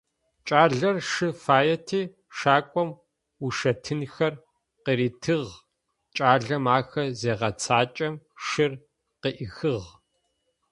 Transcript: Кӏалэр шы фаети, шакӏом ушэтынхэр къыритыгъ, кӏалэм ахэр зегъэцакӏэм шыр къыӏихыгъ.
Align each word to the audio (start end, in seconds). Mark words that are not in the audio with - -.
Кӏалэр 0.47 0.97
шы 1.11 1.27
фаети, 1.43 2.01
шакӏом 2.37 2.89
ушэтынхэр 3.45 4.33
къыритыгъ, 4.83 5.53
кӏалэм 6.15 6.65
ахэр 6.77 7.07
зегъэцакӏэм 7.19 8.15
шыр 8.47 8.71
къыӏихыгъ. 9.21 9.89